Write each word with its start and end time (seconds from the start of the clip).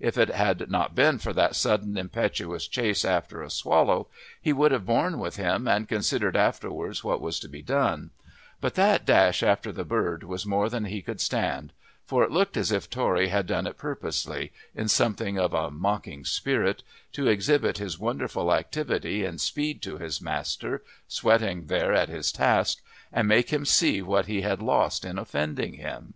If 0.00 0.18
it 0.18 0.30
had 0.30 0.68
not 0.72 0.96
been 0.96 1.20
for 1.20 1.32
that 1.34 1.54
sudden 1.54 1.96
impetuous 1.96 2.66
chase 2.66 3.04
after 3.04 3.42
a 3.44 3.48
swallow 3.48 4.08
he 4.42 4.52
would 4.52 4.72
have 4.72 4.84
borne 4.84 5.20
with 5.20 5.36
him 5.36 5.68
and 5.68 5.86
considered 5.88 6.36
afterwards 6.36 7.04
what 7.04 7.20
was 7.20 7.38
to 7.38 7.48
be 7.48 7.62
done; 7.62 8.10
but 8.60 8.74
that 8.74 9.06
dash 9.06 9.40
after 9.40 9.70
the 9.70 9.84
bird 9.84 10.24
was 10.24 10.44
more 10.44 10.68
than 10.68 10.86
he 10.86 11.00
could 11.00 11.20
stand; 11.20 11.72
for 12.04 12.24
it 12.24 12.32
looked 12.32 12.56
as 12.56 12.72
if 12.72 12.90
Tory 12.90 13.28
had 13.28 13.46
done 13.46 13.68
it 13.68 13.78
purposely, 13.78 14.50
in 14.74 14.88
something 14.88 15.38
of 15.38 15.54
a 15.54 15.70
mocking 15.70 16.24
spirit, 16.24 16.82
to 17.12 17.28
exhibit 17.28 17.78
his 17.78 18.00
wonderful 18.00 18.52
activity 18.52 19.24
and 19.24 19.40
speed 19.40 19.80
to 19.82 19.96
his 19.98 20.20
master, 20.20 20.82
sweating 21.06 21.66
there 21.66 21.92
at 21.94 22.08
his 22.08 22.32
task, 22.32 22.78
and 23.12 23.28
make 23.28 23.50
him 23.50 23.64
see 23.64 24.02
what 24.02 24.26
he 24.26 24.40
had 24.40 24.60
lost 24.60 25.04
in 25.04 25.20
offending 25.20 25.74
him. 25.74 26.14